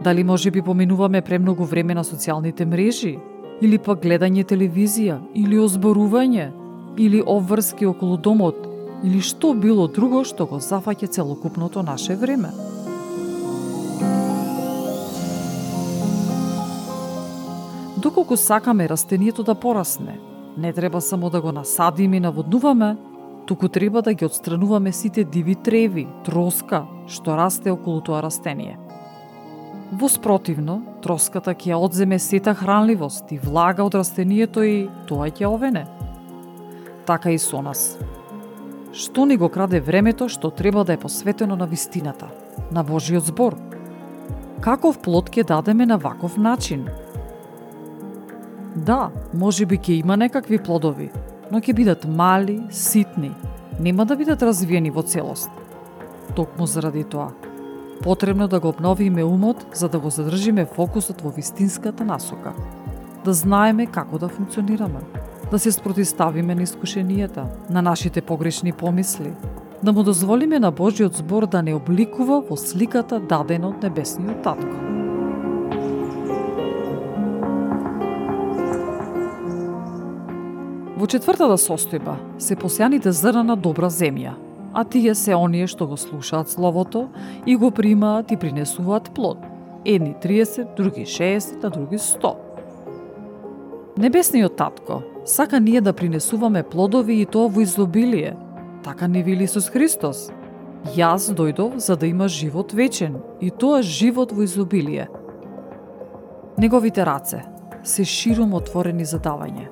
Дали 0.03 0.23
може 0.23 0.51
би 0.51 0.61
поминуваме 0.61 1.21
премногу 1.21 1.63
време 1.63 1.95
на 1.95 2.03
социјалните 2.03 2.65
мрежи, 2.65 3.17
или 3.61 3.77
пак 3.77 4.03
гледање 4.03 4.45
телевизија, 4.45 5.17
или 5.33 5.57
озборување, 5.57 6.51
или 6.97 7.23
обврски 7.25 7.85
околу 7.85 8.17
домот, 8.17 8.67
или 9.03 9.21
што 9.21 9.53
било 9.53 9.87
друго 9.87 10.23
што 10.25 10.45
го 10.45 10.57
зафаќа 10.57 11.07
целокупното 11.07 11.83
наше 11.83 12.15
време? 12.15 12.49
Доколку 17.97 18.37
сакаме 18.37 18.89
растението 18.89 19.43
да 19.43 19.55
порасне, 19.55 20.19
не 20.57 20.73
треба 20.73 21.01
само 21.01 21.29
да 21.29 21.41
го 21.41 21.51
насадиме 21.51 22.17
и 22.17 22.19
наводнуваме, 22.19 22.97
туку 23.45 23.67
треба 23.67 24.01
да 24.01 24.13
ги 24.13 24.25
отстрануваме 24.25 24.91
сите 24.91 25.23
диви 25.23 25.55
треви, 25.55 26.07
троска, 26.25 26.85
што 27.07 27.37
расте 27.37 27.71
околу 27.71 28.01
тоа 28.01 28.21
растение. 28.21 28.77
Во 29.91 30.09
спротивно, 30.11 30.81
троската 31.01 31.53
ќе 31.55 31.77
одземе 31.77 32.19
сета 32.19 32.53
хранливост 32.53 33.31
и 33.31 33.39
влага 33.39 33.85
од 33.87 33.95
растението 33.95 34.63
и 34.63 34.89
тоа 35.07 35.31
ќе 35.31 35.47
овене. 35.47 35.85
Така 37.07 37.31
и 37.31 37.39
со 37.39 37.61
нас. 37.61 37.97
Што 38.93 39.25
ни 39.25 39.37
го 39.37 39.49
краде 39.49 39.79
времето 39.79 40.29
што 40.29 40.51
треба 40.51 40.83
да 40.83 40.93
е 40.93 41.01
посветено 41.01 41.55
на 41.55 41.65
вистината, 41.65 42.27
на 42.71 42.83
Божиот 42.83 43.25
збор? 43.25 43.57
Каков 44.61 44.99
плод 44.99 45.31
ќе 45.31 45.47
дадеме 45.47 45.85
на 45.85 45.97
ваков 45.97 46.37
начин– 46.37 46.87
Да, 48.77 49.09
може 49.33 49.65
би 49.65 49.77
ќе 49.77 49.95
има 50.03 50.17
некакви 50.17 50.59
плодови, 50.61 51.07
но 51.51 51.57
ќе 51.57 51.73
бидат 51.73 52.03
мали, 52.05 52.59
ситни, 52.69 53.31
нема 53.81 54.05
да 54.05 54.15
бидат 54.15 54.43
развиени 54.45 54.91
во 54.93 55.01
целост. 55.01 55.49
Токму 56.35 56.67
заради 56.67 57.03
тоа, 57.03 57.31
потребно 58.03 58.47
да 58.47 58.59
го 58.59 58.69
обновиме 58.69 59.23
умот 59.23 59.65
за 59.73 59.89
да 59.89 59.99
го 59.99 60.09
задржиме 60.09 60.65
фокусот 60.65 61.21
во 61.21 61.31
вистинската 61.33 62.05
насока. 62.05 62.53
Да 63.25 63.33
знаеме 63.33 63.87
како 63.87 64.19
да 64.19 64.29
функционираме, 64.29 65.01
да 65.51 65.59
се 65.59 65.71
спротиставиме 65.71 66.55
на 66.55 66.65
искушенијата, 66.65 67.45
на 67.69 67.81
нашите 67.81 68.21
погрешни 68.21 68.71
помисли, 68.71 69.31
да 69.83 69.93
му 69.93 70.03
дозволиме 70.03 70.59
на 70.59 70.71
Божиот 70.71 71.15
збор 71.15 71.45
да 71.45 71.61
не 71.61 71.75
обликува 71.75 72.41
во 72.41 72.57
сликата 72.57 73.19
дадена 73.19 73.69
од 73.69 73.83
Небесниот 73.83 74.43
Татко. 74.43 74.75
Во 80.97 81.05
четвртата 81.05 81.55
состојба 81.61 82.17
се 82.41 82.57
посјаните 82.57 83.13
зрна 83.13 83.43
на 83.43 83.55
добра 83.55 83.87
земја, 83.93 84.33
а 84.73 84.83
тие 84.83 85.13
се 85.15 85.35
оние 85.35 85.67
што 85.67 85.87
го 85.87 85.97
слушаат 85.97 86.49
словото 86.49 87.07
и 87.45 87.55
го 87.55 87.71
примаат 87.71 88.31
и 88.31 88.37
принесуваат 88.37 89.11
плод. 89.13 89.37
Едни 89.85 90.15
30, 90.23 90.75
други 90.75 91.05
60, 91.05 91.63
а 91.63 91.69
други 91.69 91.97
100. 91.97 92.33
Небесниот 93.97 94.55
татко 94.57 95.03
сака 95.27 95.59
ние 95.59 95.81
да 95.81 95.93
принесуваме 95.93 96.63
плодови 96.63 97.21
и 97.21 97.25
тоа 97.25 97.47
во 97.47 97.61
изобилие. 97.61 98.35
Така 98.83 99.07
не 99.07 99.23
вели 99.23 99.43
Исус 99.43 99.69
Христос. 99.69 100.31
Јас 100.95 101.33
дојдов 101.35 101.77
за 101.77 101.95
да 101.95 102.07
има 102.07 102.27
живот 102.27 102.71
вечен 102.71 103.19
и 103.41 103.51
тоа 103.51 103.81
живот 103.81 104.31
во 104.31 104.43
изобилие. 104.43 105.07
Неговите 106.57 107.05
раце 107.05 107.43
се 107.83 108.05
широм 108.05 108.53
отворени 108.53 109.05
за 109.05 109.19
давање. 109.19 109.67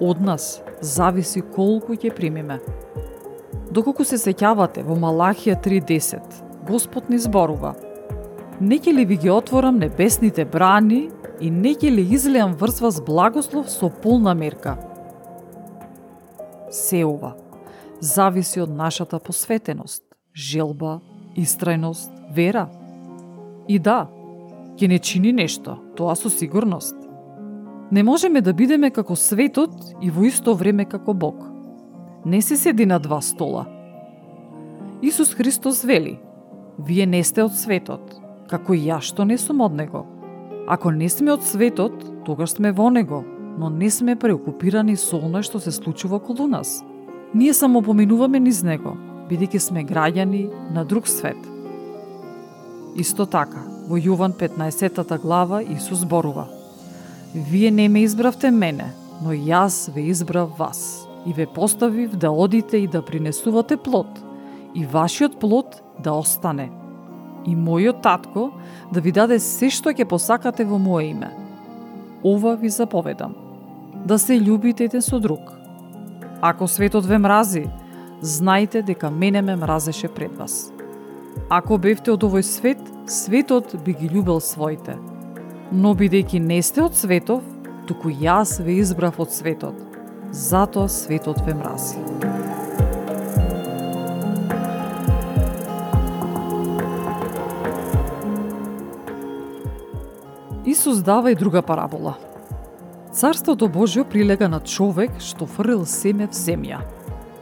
Од 0.00 0.20
нас 0.20 0.60
зависи 0.80 1.40
колку 1.40 1.96
ќе 1.96 2.12
примиме. 2.14 2.60
Доколку 3.72 4.04
се 4.04 4.20
сеќавате 4.20 4.84
во 4.84 4.94
Малахија 4.96 5.56
3.10, 5.56 6.20
Господ 6.68 7.08
ни 7.08 7.18
зборува 7.18 7.74
Не 8.60 8.76
ќе 8.78 8.92
ли 8.92 9.04
ви 9.04 9.16
ги 9.16 9.30
отворам 9.30 9.78
небесните 9.78 10.44
брани 10.44 11.08
и 11.40 11.50
не 11.50 11.74
ќе 11.74 11.90
ли 11.94 12.02
излеам 12.14 12.52
врз 12.58 12.80
вас 12.80 13.00
благослов 13.00 13.70
со 13.70 13.88
полна 13.88 14.34
мерка. 14.34 14.76
Се 16.70 17.04
ова 17.04 17.34
зависи 18.00 18.60
од 18.60 18.70
нашата 18.70 19.18
посветеност, 19.18 20.02
желба, 20.34 21.00
истрајност, 21.36 22.12
вера. 22.34 22.68
И 23.68 23.78
да, 23.78 24.06
ќе 24.78 24.88
не 24.88 24.98
чини 24.98 25.32
нешто, 25.32 25.78
тоа 25.96 26.14
со 26.14 26.30
сигурност. 26.30 26.94
Не 27.90 28.02
можеме 28.02 28.40
да 28.40 28.52
бидеме 28.52 28.90
како 28.90 29.16
светот 29.16 29.74
и 30.02 30.10
во 30.10 30.28
исто 30.28 30.54
време 30.54 30.84
како 30.84 31.14
Бог. 31.14 31.42
Не 32.24 32.42
се 32.42 32.56
седи 32.56 32.86
на 32.86 32.98
два 32.98 33.20
стола. 33.20 33.66
Исус 35.02 35.34
Христос 35.34 35.84
вели, 35.84 36.18
Вие 36.78 37.06
не 37.06 37.24
сте 37.26 37.42
од 37.42 37.56
светот, 37.58 38.12
како 38.46 38.74
и 38.74 38.84
јас 38.86 39.10
што 39.10 39.24
не 39.26 39.38
сум 39.38 39.64
од 39.66 39.74
него. 39.74 40.04
Ако 40.70 40.92
не 40.94 41.08
сме 41.10 41.32
од 41.34 41.42
светот, 41.42 42.04
тогаш 42.26 42.54
сме 42.54 42.70
во 42.70 42.86
него, 42.90 43.24
но 43.58 43.70
не 43.70 43.90
сме 43.90 44.16
преокупирани 44.16 44.96
со 44.96 45.18
оној 45.18 45.42
што 45.42 45.60
се 45.60 45.72
случува 45.72 46.16
околу 46.16 46.46
нас. 46.46 46.84
Ние 47.34 47.54
само 47.54 47.82
поминуваме 47.82 48.40
низ 48.40 48.62
него, 48.62 48.96
бидејќи 49.30 49.58
сме 49.58 49.84
граѓани 49.84 50.48
на 50.72 50.84
друг 50.84 51.08
свет. 51.08 51.38
Исто 52.96 53.26
така, 53.26 53.66
во 53.88 53.98
Јован 53.98 54.32
15 54.32 55.18
глава 55.18 55.62
Исус 55.62 56.06
зборува– 56.06 56.48
Вие 57.34 57.70
не 57.70 57.88
ме 57.88 58.00
избравте 58.00 58.50
мене, 58.50 58.92
но 59.22 59.34
јас 59.36 59.92
ве 59.92 60.08
избрав 60.08 60.56
вас 60.58 61.06
и 61.26 61.32
ве 61.32 61.46
поставив 61.46 62.16
да 62.16 62.30
одите 62.30 62.76
и 62.76 62.86
да 62.86 63.02
принесувате 63.04 63.76
плод, 63.76 64.06
и 64.74 64.86
вашиот 64.86 65.38
плод 65.40 65.82
да 66.02 66.12
остане. 66.12 66.70
И 67.46 67.56
мојот 67.56 68.00
татко 68.02 68.50
да 68.92 69.00
ви 69.00 69.12
даде 69.12 69.38
се 69.38 69.68
што 69.68 69.92
ќе 69.92 70.08
посакате 70.08 70.64
во 70.64 70.80
моје 70.80 71.10
име. 71.12 71.28
Ова 72.24 72.56
ви 72.56 72.68
заповедам. 72.68 73.47
Да 73.94 74.18
се 74.18 74.38
љубите 74.40 74.84
еден 74.84 75.02
со 75.02 75.20
друг. 75.20 75.40
Ако 76.40 76.68
светот 76.68 77.06
ве 77.06 77.18
мрази, 77.18 77.66
знајте 78.22 78.82
дека 78.82 79.10
мене 79.10 79.42
ме 79.42 79.56
мразеше 79.56 80.08
пред 80.08 80.36
вас. 80.36 80.72
Ако 81.50 81.78
бевте 81.78 82.12
од 82.12 82.22
овој 82.22 82.42
свет, 82.42 82.80
светот 83.06 83.76
би 83.84 83.94
ги 83.94 84.08
љубел 84.10 84.40
своите. 84.40 84.96
Но 85.72 85.94
бидејќи 85.94 86.40
не 86.40 86.62
сте 86.62 86.82
од 86.82 86.96
светов, 86.96 87.42
туку 87.88 88.10
јас 88.10 88.58
ве 88.62 88.78
избрав 88.82 89.20
од 89.20 89.32
светот. 89.32 89.76
Затоа 90.30 90.88
светот 90.88 91.40
ве 91.46 91.54
мрази. 91.54 91.98
Исус 100.68 101.02
дава 101.02 101.30
и 101.32 101.34
друга 101.34 101.62
парабола. 101.62 102.27
Царството 103.18 103.66
Божјо 103.66 104.04
прилега 104.06 104.46
на 104.46 104.60
човек 104.62 105.16
што 105.18 105.46
фрлил 105.50 105.80
семе 105.90 106.28
в 106.30 106.36
земја, 106.38 106.84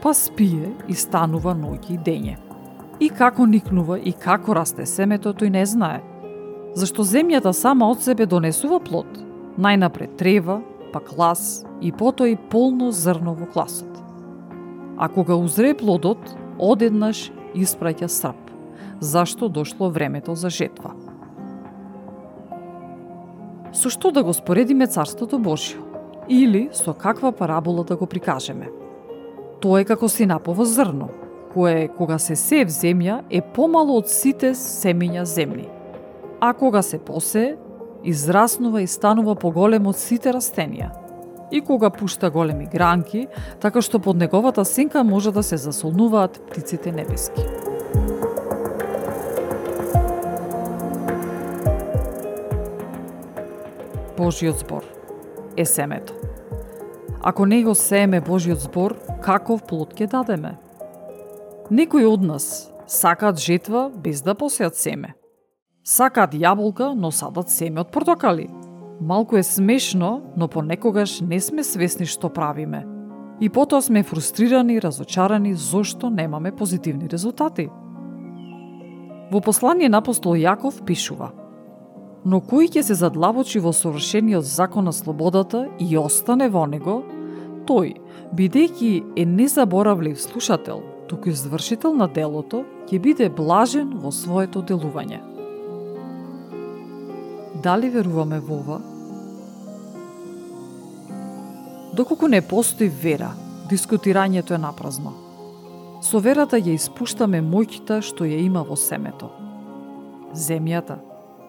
па 0.00 0.14
спие 0.16 0.70
и 0.88 0.94
станува 0.96 1.52
ноќи 1.52 1.90
и 1.92 1.96
дење. 2.00 2.36
И 2.96 3.10
како 3.12 3.44
никнува 3.44 3.98
и 4.00 4.14
како 4.16 4.54
расте 4.56 4.86
семето, 4.88 5.34
тој 5.36 5.50
не 5.52 5.66
знае. 5.68 6.00
Зашто 6.80 7.04
земјата 7.04 7.52
сама 7.52 7.90
од 7.92 8.00
себе 8.00 8.24
донесува 8.24 8.80
плод, 8.80 9.20
најнапред 9.60 10.16
трева, 10.16 10.62
па 10.94 11.02
клас 11.04 11.66
и 11.84 11.92
потоа 11.92 12.32
и 12.32 12.38
полно 12.40 12.88
зрно 12.88 13.34
во 13.36 13.44
класот. 13.44 14.00
А 14.96 15.10
кога 15.12 15.36
узре 15.36 15.74
плодот, 15.76 16.24
одеднаш 16.56 17.28
испраќа 17.52 18.08
срп, 18.08 18.48
зашто 19.00 19.52
дошло 19.52 19.90
времето 19.92 20.40
за 20.40 20.48
жетва. 20.48 20.96
Со 23.76 23.90
што 23.92 24.08
да 24.08 24.22
го 24.24 24.32
споредиме 24.32 24.86
Царството 24.88 25.36
Божјо? 25.36 25.82
Или 26.32 26.70
со 26.72 26.94
каква 26.94 27.32
парабола 27.32 27.84
да 27.84 27.96
го 27.96 28.06
прикажеме? 28.06 28.70
Тоа 29.60 29.82
е 29.82 29.84
како 29.84 30.08
синапово 30.08 30.64
зрно, 30.64 31.10
кое 31.52 31.88
кога 31.88 32.16
се 32.18 32.36
се 32.40 32.64
в 32.64 32.72
земја 32.72 33.20
е 33.28 33.42
помало 33.42 33.98
од 34.00 34.08
сите 34.08 34.54
семиња 34.56 35.26
земни. 35.28 35.68
А 36.40 36.54
кога 36.54 36.82
се 36.82 36.98
посе, 36.98 37.56
израснува 38.04 38.80
и 38.80 38.88
станува 38.88 39.36
поголем 39.36 39.86
од 39.86 40.00
сите 40.00 40.32
растенија. 40.32 40.90
И 41.52 41.60
кога 41.60 41.90
пушта 41.90 42.30
големи 42.30 42.66
гранки, 42.72 43.28
така 43.60 43.84
што 43.84 44.00
под 44.00 44.16
неговата 44.16 44.64
сенка 44.64 45.04
може 45.04 45.32
да 45.32 45.42
се 45.42 45.56
засолнуваат 45.56 46.40
птиците 46.48 46.92
небески. 46.92 47.44
Божиот 54.16 54.58
збор 54.58 54.84
е 55.56 55.64
семето. 55.64 56.14
Ако 57.22 57.46
не 57.46 57.62
го 57.62 57.74
сееме 57.74 58.20
Божиот 58.20 58.58
збор, 58.58 58.96
каков 59.22 59.62
плод 59.68 59.92
ќе 59.92 60.08
дадеме? 60.08 60.56
Некои 61.70 62.06
од 62.08 62.24
нас 62.24 62.72
сакаат 62.88 63.36
жетва 63.36 63.90
без 63.92 64.22
да 64.24 64.34
посеат 64.34 64.76
семе. 64.76 65.12
Сакаат 65.84 66.32
јаболка, 66.32 66.94
но 66.96 67.12
садат 67.12 67.52
семе 67.52 67.84
од 67.84 67.92
портокали. 67.92 68.48
Малку 69.00 69.36
е 69.36 69.42
смешно, 69.42 70.22
но 70.36 70.48
понекогаш 70.48 71.20
не 71.20 71.40
сме 71.40 71.64
свесни 71.64 72.06
што 72.06 72.32
правиме. 72.32 72.86
И 73.40 73.48
потоа 73.48 73.82
сме 73.82 74.02
фрустрирани 74.02 74.80
разочарани 74.80 75.54
зошто 75.54 76.10
немаме 76.10 76.56
позитивни 76.56 77.08
резултати. 77.08 77.68
Во 79.30 79.40
послание 79.40 79.88
на 79.88 79.98
апостол 79.98 80.40
Јаков 80.40 80.84
пишува– 80.86 81.32
но 82.26 82.40
кој 82.42 82.72
ќе 82.74 82.82
се 82.82 82.94
задлабочи 82.98 83.60
во 83.62 83.70
совршениот 83.70 84.44
закон 84.44 84.88
на 84.90 84.92
слободата 84.92 85.68
и 85.78 85.94
остане 85.98 86.48
во 86.50 86.64
него, 86.66 86.96
тој, 87.70 87.92
бидејќи 88.34 88.90
е 89.14 89.26
незаборавлив 89.30 90.18
слушател, 90.18 90.82
туку 91.06 91.30
извршител 91.30 91.94
на 91.94 92.10
делото, 92.10 92.64
ќе 92.90 92.98
биде 92.98 93.30
блажен 93.30 93.94
во 94.02 94.10
своето 94.10 94.64
делување. 94.66 95.22
Дали 97.62 97.94
веруваме 97.94 98.42
во 98.42 98.58
ова? 98.58 98.82
Доколку 101.94 102.26
не 102.26 102.42
постои 102.42 102.90
вера, 102.90 103.36
дискутирањето 103.70 104.58
е 104.58 104.64
напразно. 104.66 105.14
Со 106.02 106.18
верата 106.18 106.58
ја 106.58 106.74
испуштаме 106.74 107.38
моќта 107.38 108.02
што 108.02 108.26
ја 108.26 108.42
има 108.42 108.66
во 108.66 108.74
семето. 108.76 109.30
Земјата, 110.34 110.98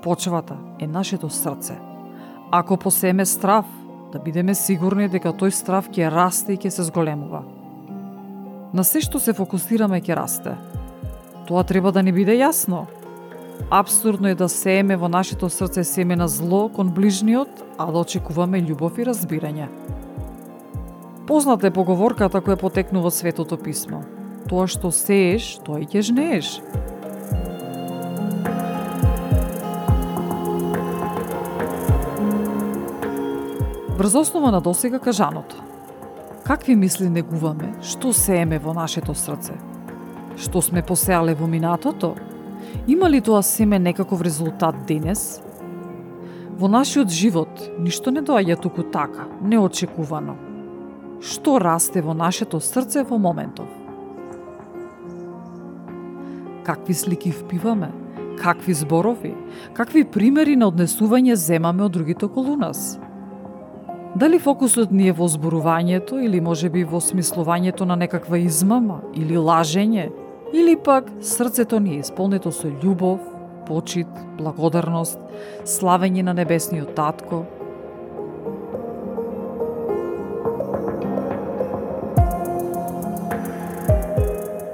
почвата 0.08 0.56
е 0.80 0.88
нашето 0.88 1.30
срце. 1.30 1.76
Ако 2.52 2.78
посеме 2.78 3.26
страв, 3.26 3.65
да 4.12 4.20
бидеме 4.20 4.56
сигурни 4.56 5.10
дека 5.12 5.34
тој 5.36 5.52
страв 5.52 5.89
ќе 5.91 6.08
расте 6.08 6.56
и 6.56 6.60
ќе 6.63 6.72
се 6.72 6.86
зголемува. 6.88 7.41
На 8.72 8.88
се 8.88 9.04
што 9.04 9.20
се 9.20 9.36
фокусираме 9.36 10.00
ќе 10.00 10.15
расте. 10.15 10.56
Тоа 11.43 11.65
треба 11.67 11.91
да 11.91 12.00
ни 12.00 12.15
биде 12.15 12.39
јасно. 12.39 12.86
Абсурдно 13.67 14.32
е 14.32 14.39
да 14.39 14.48
сееме 14.48 14.96
во 14.96 15.12
нашето 15.12 15.52
срце 15.52 15.84
семе 15.84 16.15
на 16.15 16.32
зло 16.32 16.70
кон 16.72 16.96
ближниот, 16.96 17.52
а 17.76 17.91
да 17.91 18.08
очекуваме 18.08 18.63
љубов 18.63 18.96
и 19.04 19.12
разбирање. 19.12 19.67
Позната 21.28 21.67
е 21.67 21.76
поговорката 21.76 22.39
која 22.39 22.56
потекнува 22.56 23.12
Светото 23.12 23.60
писмо. 23.60 24.06
Тоа 24.48 24.72
што 24.72 24.88
сееш, 24.88 25.58
тоа 25.67 25.84
и 25.84 25.89
ќе 25.91 26.00
жнееш. 26.00 26.62
Врз 33.97 34.15
основа 34.15 34.51
на 34.51 34.62
досега 34.62 34.99
кажаното. 34.99 35.55
Какви 36.43 36.75
мисли 36.75 37.10
негуваме, 37.10 37.71
што 37.81 38.12
сееме 38.13 38.60
во 38.62 38.69
нашето 38.77 39.15
срце? 39.17 39.55
Што 40.38 40.62
сме 40.62 40.83
посеале 40.86 41.33
во 41.33 41.47
минатото? 41.49 42.12
Има 42.86 43.10
ли 43.10 43.21
тоа 43.21 43.41
семе 43.41 43.79
некаков 43.79 44.21
резултат 44.21 44.86
денес? 44.86 45.41
Во 46.60 46.69
нашиот 46.69 47.10
живот 47.10 47.63
ништо 47.79 48.13
не 48.13 48.21
доаѓа 48.21 48.60
туку 48.62 48.86
така, 48.86 49.25
неочекувано. 49.41 50.38
Што 51.17 51.57
расте 51.57 52.05
во 52.05 52.13
нашето 52.13 52.62
срце 52.62 53.01
во 53.01 53.17
моментов? 53.17 53.65
Какви 56.63 56.93
слики 56.93 57.31
впиваме? 57.31 57.89
Какви 58.38 58.77
зборови? 58.77 59.33
Какви 59.73 60.05
примери 60.05 60.55
на 60.55 60.69
однесување 60.69 61.33
земаме 61.33 61.89
од 61.89 61.97
другите 61.97 62.29
околу 62.29 62.53
нас? 62.62 62.99
Дали 64.17 64.39
фокусот 64.39 64.89
ни 64.91 65.12
е 65.12 65.13
во 65.13 65.27
зборувањето 65.30 66.17
или 66.25 66.39
може 66.41 66.71
би 66.73 66.82
во 66.89 66.97
смислувањето 66.97 67.86
на 67.86 67.93
некаква 68.01 68.39
измама 68.41 68.95
или 69.13 69.38
лажење, 69.38 70.08
или 70.53 70.73
пак 70.73 71.12
срцето 71.21 71.77
ни 71.80 71.93
е 71.95 71.99
исполнето 71.99 72.49
со 72.51 72.65
љубов, 72.65 73.19
почит, 73.67 74.10
благодарност, 74.39 75.21
славење 75.65 76.25
на 76.25 76.34
небесниот 76.34 76.95
татко. 76.97 77.43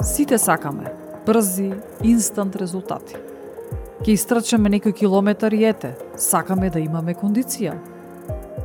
Сите 0.07 0.37
сакаме 0.37 0.93
брзи, 1.25 1.73
инстант 2.03 2.55
резултати. 2.55 3.19
Ке 4.05 4.15
истрачаме 4.15 4.71
некој 4.71 4.95
километар 5.03 5.51
и 5.51 5.65
ете, 5.67 5.97
сакаме 6.15 6.69
да 6.69 6.79
имаме 6.79 7.11
кондиција– 7.11 7.75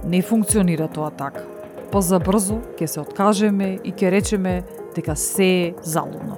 Не 0.05 0.23
функционира 0.23 0.89
тоа 0.89 1.11
така. 1.11 1.43
Па 1.93 2.01
за 2.01 2.19
брзо 2.21 2.61
ќе 2.77 2.87
се 2.87 3.01
откажеме 3.01 3.79
и 3.85 3.93
ќе 3.93 4.11
речеме 4.13 4.63
дека 4.95 5.17
се 5.17 5.49
е 5.49 5.75
залудно. 5.83 6.37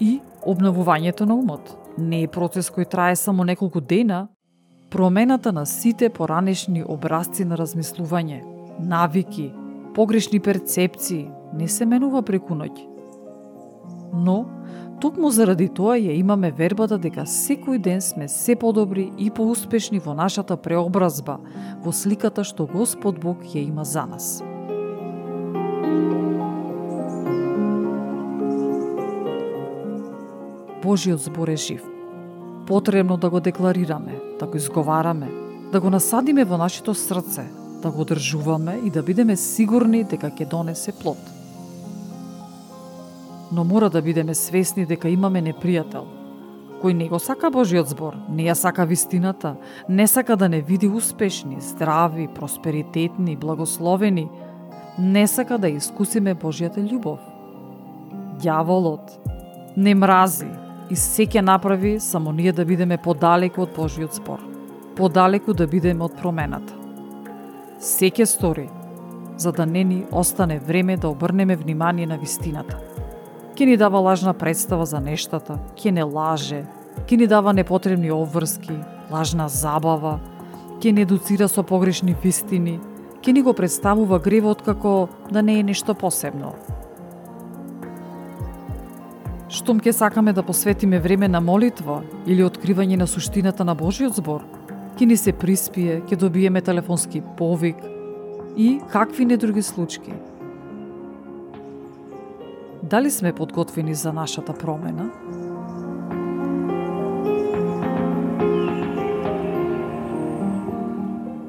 И 0.00 0.20
обновувањето 0.42 1.28
на 1.28 1.34
умот 1.34 1.76
не 1.98 2.22
е 2.24 2.28
процес 2.28 2.70
кој 2.72 2.88
трае 2.88 3.16
само 3.16 3.44
неколку 3.44 3.80
дена, 3.80 4.28
промената 4.90 5.52
на 5.52 5.66
сите 5.66 6.08
поранешни 6.08 6.84
образци 6.84 7.44
на 7.44 7.56
размислување, 7.56 8.42
навики, 8.80 9.52
погрешни 9.94 10.40
перцепции 10.40 11.30
не 11.54 11.68
се 11.68 11.86
менува 11.86 12.22
преку 12.22 12.54
ноќ. 12.54 12.72
Но 14.12 14.44
Токму 15.02 15.32
заради 15.34 15.66
тоа 15.66 15.96
ја 15.98 16.12
имаме 16.14 16.52
вербата 16.54 16.94
дека 16.94 17.24
секој 17.26 17.80
ден 17.82 17.98
сме 17.98 18.28
се 18.30 18.54
подобри 18.54 19.08
и 19.18 19.32
поуспешни 19.34 19.98
во 19.98 20.14
нашата 20.14 20.54
преобразба, 20.54 21.40
во 21.82 21.90
сликата 21.90 22.44
што 22.46 22.68
Господ 22.70 23.18
Бог 23.18 23.42
ја 23.42 23.64
има 23.66 23.82
за 23.82 24.06
нас. 24.06 24.44
Божиот 30.86 31.26
збор 31.26 31.48
е 31.48 31.56
жив. 31.56 31.82
Потребно 32.66 33.16
да 33.16 33.30
го 33.30 33.40
декларираме, 33.40 34.20
да 34.38 34.46
го 34.46 34.56
изговараме, 34.56 35.28
да 35.72 35.80
го 35.80 35.90
насадиме 35.90 36.44
во 36.44 36.56
нашето 36.56 36.94
срце, 36.94 37.50
да 37.82 37.90
го 37.90 38.06
одржуваме 38.06 38.78
и 38.86 38.90
да 38.90 39.02
бидеме 39.02 39.36
сигурни 39.36 40.04
дека 40.04 40.30
ќе 40.30 40.46
донесе 40.46 40.94
плод 40.94 41.41
но 43.52 43.64
мора 43.64 43.90
да 43.90 44.02
бидеме 44.02 44.34
свесни 44.34 44.86
дека 44.86 45.08
имаме 45.08 45.42
непријател, 45.42 46.06
кој 46.82 46.96
не 46.96 47.08
го 47.08 47.18
сака 47.18 47.50
Божиот 47.50 47.92
збор, 47.92 48.16
не 48.28 48.48
ја 48.48 48.54
сака 48.54 48.86
вистината, 48.88 49.56
не 49.88 50.06
сака 50.06 50.36
да 50.36 50.48
не 50.48 50.60
види 50.60 50.88
успешни, 50.88 51.60
здрави, 51.60 52.28
просперитетни, 52.34 53.36
благословени, 53.36 54.28
не 54.98 55.26
сака 55.26 55.58
да 55.58 55.68
искусиме 55.68 56.34
Божијата 56.34 56.80
љубов. 56.80 57.20
Дјаволот 58.42 59.20
не 59.76 59.94
мрази 59.94 60.50
И 60.92 60.96
се 60.96 61.24
ќе 61.24 61.40
направи 61.40 62.00
само 62.00 62.32
ние 62.36 62.52
да 62.52 62.64
бидеме 62.68 62.98
подалеку 63.00 63.62
од 63.64 63.70
Божиот 63.76 64.18
збор. 64.18 64.42
Подалеку 64.96 65.54
да 65.56 65.64
бидеме 65.66 66.04
од 66.04 66.18
промената. 66.20 66.74
Се 67.80 68.10
ќе 68.10 68.26
стори, 68.28 68.66
за 69.40 69.52
да 69.56 69.64
не 69.66 69.84
ни 69.84 70.02
остане 70.12 70.58
време 70.58 70.96
да 70.96 71.08
обрнеме 71.08 71.56
внимание 71.56 72.06
на 72.06 72.18
вистината 72.18 72.76
ќе 73.56 73.66
ни 73.66 73.76
дава 73.76 74.00
лажна 74.00 74.32
представа 74.32 74.86
за 74.86 75.00
нештата, 75.00 75.58
ќе 75.76 75.92
не 75.92 76.04
лаже, 76.04 76.64
ќе 77.04 77.16
ни 77.20 77.26
дава 77.26 77.52
непотребни 77.52 78.10
обврски, 78.10 78.78
лажна 79.12 79.48
забава, 79.48 80.18
ќе 80.80 80.92
не 80.92 81.04
едуцира 81.04 81.48
со 81.48 81.62
погрешни 81.62 82.16
вистини, 82.22 82.78
ќе 83.20 83.32
ни 83.32 83.42
го 83.42 83.52
представува 83.52 84.18
гревот 84.18 84.64
како 84.64 85.08
да 85.30 85.42
не 85.42 85.60
е 85.60 85.66
нешто 85.68 85.94
посебно. 85.94 86.54
Штом 89.52 89.80
ке 89.80 89.92
сакаме 89.92 90.32
да 90.32 90.42
посветиме 90.42 90.98
време 90.98 91.28
на 91.28 91.40
молитва 91.40 92.00
или 92.26 92.44
откривање 92.44 92.96
на 92.96 93.06
суштината 93.06 93.64
на 93.68 93.74
Божиот 93.76 94.16
збор, 94.16 94.48
ќе 94.96 95.04
ни 95.04 95.16
се 95.16 95.36
приспие, 95.36 96.00
ќе 96.08 96.16
добиеме 96.16 96.64
телефонски 96.64 97.20
повик 97.36 97.76
и 98.56 98.80
какви 98.88 99.28
не 99.28 99.36
други 99.36 99.62
случаи. 99.62 100.31
Дали 102.82 103.10
сме 103.10 103.32
подготвени 103.32 103.94
за 103.94 104.12
нашата 104.12 104.52
промена? 104.52 105.10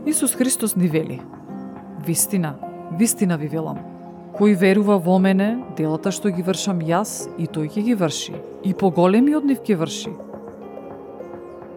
Исус 0.06 0.36
Христос 0.36 0.76
ни 0.76 0.88
вели 0.88 1.22
Вистина, 2.06 2.56
вистина 2.98 3.38
ви 3.38 3.48
велам. 3.48 3.78
Кој 4.34 4.58
верува 4.58 4.98
во 4.98 5.20
мене, 5.22 5.62
делата 5.78 6.10
што 6.12 6.32
ги 6.34 6.42
вршам 6.42 6.82
јас, 6.82 7.30
и 7.38 7.46
тој 7.46 7.70
ќе 7.70 7.82
ги 7.86 7.94
врши. 7.94 8.34
И 8.66 8.74
поголеми 8.74 9.36
од 9.38 9.46
нив 9.46 9.62
ќе 9.62 9.78
врши. 9.78 10.14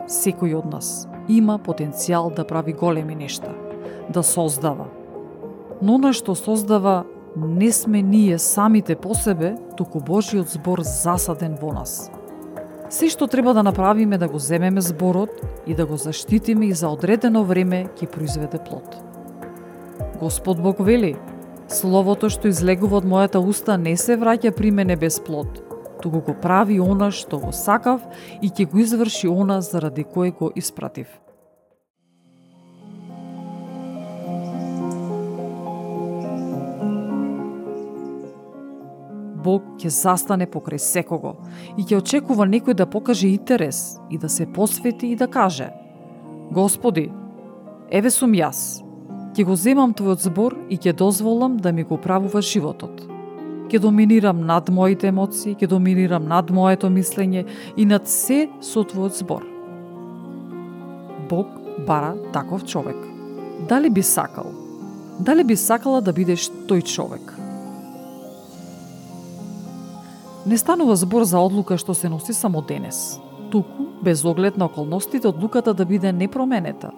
Секој 0.09 0.57
од 0.57 0.69
нас 0.73 1.09
има 1.29 1.59
потенцијал 1.61 2.33
да 2.35 2.45
прави 2.49 2.73
големи 2.73 3.14
нешта, 3.14 3.53
да 4.09 4.23
создава. 4.23 4.88
Но 5.83 5.99
на 5.99 6.12
што 6.16 6.35
создава 6.35 7.05
не 7.37 7.72
сме 7.72 8.03
ние 8.03 8.38
самите 8.38 8.96
по 8.96 9.14
себе, 9.14 9.57
туку 9.77 10.01
Божиот 10.01 10.49
збор 10.49 10.81
засаден 10.83 11.57
во 11.61 11.72
нас. 11.72 12.11
Се 12.90 13.09
што 13.11 13.27
треба 13.27 13.55
да 13.55 13.62
направиме 13.62 14.18
да 14.18 14.29
го 14.29 14.38
земеме 14.38 14.81
зборот 14.81 15.31
и 15.66 15.75
да 15.75 15.87
го 15.87 15.96
заштитиме 15.96 16.66
и 16.66 16.72
за 16.72 16.88
одредено 16.88 17.44
време 17.44 17.88
ќе 17.96 18.11
произведе 18.11 18.59
плод. 18.59 18.96
Господ 20.20 20.62
Бог 20.62 20.81
вели, 20.81 21.16
Словото 21.68 22.29
што 22.31 22.46
излегува 22.46 23.01
од 23.01 23.07
мојата 23.11 23.42
уста 23.42 23.75
не 23.77 23.96
се 23.99 24.14
враќа 24.16 24.53
при 24.55 24.70
мене 24.70 24.96
без 24.96 25.18
плод, 25.18 25.59
туку 25.99 26.20
го 26.22 26.35
прави 26.40 26.79
она 26.81 27.11
што 27.11 27.40
го 27.42 27.51
сакав 27.53 28.07
и 28.40 28.49
ќе 28.49 28.70
го 28.70 28.79
изврши 28.79 29.29
она 29.29 29.61
заради 29.61 30.05
кое 30.05 30.31
го 30.31 30.53
испратив. 30.55 31.09
Бог 39.46 39.62
ќе 39.78 39.92
застане 39.94 40.48
покрај 40.50 40.82
секого 40.82 41.37
и 41.76 41.85
ќе 41.85 42.00
очекува 42.00 42.46
некој 42.50 42.74
да 42.74 42.87
покаже 42.90 43.28
интерес 43.30 44.00
и 44.11 44.18
да 44.18 44.28
се 44.28 44.46
посвети 44.46 45.12
и 45.12 45.16
да 45.16 45.28
каже 45.30 45.70
Господи, 46.50 47.11
еве 47.90 48.11
сум 48.11 48.35
јас, 48.35 48.82
ќе 49.35 49.44
го 49.44 49.54
земам 49.59 49.94
твојот 49.94 50.22
збор 50.26 50.54
и 50.70 50.78
ќе 50.78 50.94
дозволам 50.96 51.59
да 51.59 51.72
ми 51.72 51.85
го 51.85 51.98
правува 51.98 52.42
животот. 52.42 53.02
Ќе 53.66 53.82
доминирам 53.82 54.44
над 54.46 54.70
моите 54.70 55.11
емоции, 55.11 55.56
ќе 55.59 55.68
доминирам 55.70 56.26
над 56.30 56.50
моето 56.54 56.90
мислење 56.90 57.44
и 57.76 57.85
над 57.85 58.06
се 58.09 58.46
со 58.62 58.87
твојот 58.87 59.18
збор. 59.18 59.46
Бог 61.28 61.50
бара 61.87 62.14
таков 62.32 62.64
човек. 62.64 62.96
Дали 63.68 63.90
би 63.90 64.02
сакал? 64.02 64.54
Дали 65.20 65.44
би 65.44 65.56
сакала 65.56 66.00
да 66.00 66.12
бидеш 66.12 66.48
тој 66.70 66.87
човек? 66.87 67.36
Не 70.46 70.59
станува 70.59 70.94
збор 70.96 71.24
за 71.26 71.40
одлука 71.42 71.74
што 71.74 71.94
се 71.94 72.06
носи 72.06 72.30
само 72.30 72.61
денес, 72.62 73.18
туку 73.50 73.87
без 74.02 74.22
оглед 74.24 74.56
на 74.56 74.68
околностите 74.70 75.26
одлуката 75.28 75.74
да 75.74 75.85
биде 75.85 76.12
непроменета. 76.12 76.90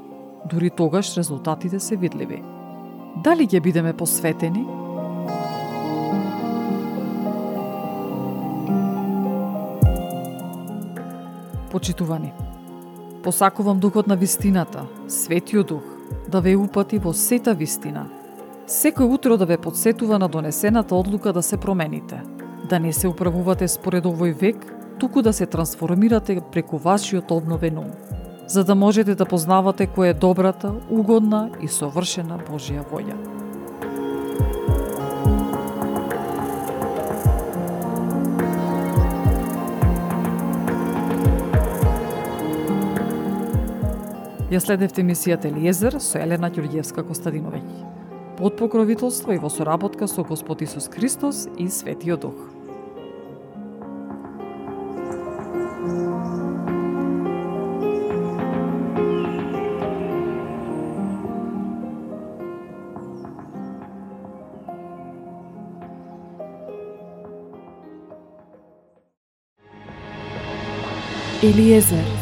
Дури 0.51 0.71
тогаш 0.71 1.17
резултатите 1.17 1.81
се 1.81 1.97
видливи. 1.97 2.43
Дали 3.25 3.49
ќе 3.49 3.63
бидеме 3.65 3.97
посветени? 3.97 4.67
Почитувани, 11.71 12.33
посакувам 13.23 13.81
духот 13.81 14.07
на 14.07 14.17
вистината, 14.17 14.85
светиот 15.09 15.67
дух, 15.67 15.85
да 16.29 16.41
ве 16.41 16.57
упати 16.57 16.99
во 16.99 17.17
сета 17.17 17.55
вистина. 17.55 18.11
Секој 18.69 19.09
утро 19.09 19.41
да 19.41 19.47
ве 19.49 19.57
подсетува 19.57 20.19
на 20.19 20.29
донесената 20.29 20.95
одлука 20.95 21.33
да 21.33 21.43
се 21.43 21.57
промените– 21.57 22.21
да 22.69 22.79
не 22.79 22.93
се 22.93 23.09
управувате 23.09 23.69
според 23.69 24.05
овој 24.05 24.35
век, 24.37 24.61
туку 25.01 25.23
да 25.23 25.33
се 25.33 25.47
трансформирате 25.47 26.41
преку 26.53 26.77
вашиот 26.79 27.31
обновен 27.31 27.79
ум, 27.79 27.91
за 28.47 28.65
да 28.65 28.75
можете 28.75 29.15
да 29.15 29.25
познавате 29.25 29.87
која 29.87 30.11
е 30.11 30.15
добрата, 30.15 30.75
угодна 30.91 31.49
и 31.63 31.69
совршена 31.69 32.39
Божја 32.45 32.85
воља. 32.85 33.17
Ја 44.49 44.61
следевте 44.61 45.05
мисијата 45.05 45.49
Елиезер 45.49 46.01
со 46.01 46.21
Елена 46.21 46.49
Ѓурѓевска 46.51 47.05
Костадиновеќ. 47.05 47.65
Под 48.39 48.57
покровителство 48.57 49.33
и 49.33 49.39
во 49.39 49.49
соработка 49.49 50.09
со 50.09 50.23
Господ 50.23 50.63
Исус 50.63 50.89
Христос 50.89 51.49
и 51.59 51.69
Светиот 51.69 52.21
Дух. 52.21 52.58
Eliezer 71.41 72.18